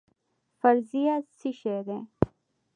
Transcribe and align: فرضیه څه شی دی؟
فرضیه 0.59 1.15
څه 1.37 1.49
شی 1.59 1.79
دی؟ 1.87 1.99